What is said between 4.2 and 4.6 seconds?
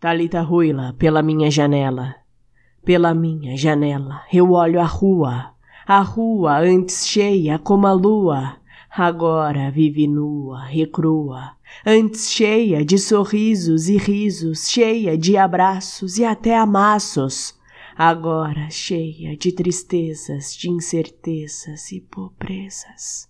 eu